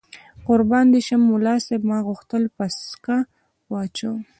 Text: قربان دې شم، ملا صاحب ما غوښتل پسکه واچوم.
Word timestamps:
قربان 0.47 0.85
دې 0.93 1.01
شم، 1.07 1.21
ملا 1.31 1.55
صاحب 1.65 1.81
ما 1.89 1.97
غوښتل 2.07 2.43
پسکه 2.55 3.17
واچوم. 3.71 4.21